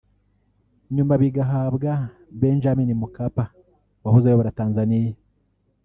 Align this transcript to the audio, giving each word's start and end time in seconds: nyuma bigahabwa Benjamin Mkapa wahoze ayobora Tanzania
nyuma 0.95 1.13
bigahabwa 1.21 1.91
Benjamin 2.41 2.89
Mkapa 3.01 3.43
wahoze 4.03 4.25
ayobora 4.27 4.55
Tanzania 4.59 5.13